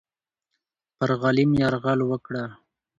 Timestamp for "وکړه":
2.05-2.43